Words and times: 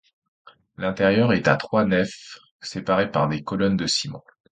L'intérieur 0.77 1.31
est 1.31 1.47
à 1.47 1.57
trois 1.57 1.85
nefs 1.85 2.39
séparées 2.59 3.11
par 3.11 3.29
des 3.29 3.43
colonnes 3.43 3.77
de 3.77 3.85
ciment. 3.85 4.23